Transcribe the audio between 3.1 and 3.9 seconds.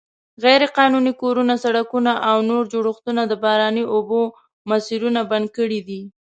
د باراني